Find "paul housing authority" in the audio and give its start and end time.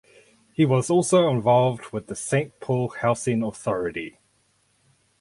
2.59-4.17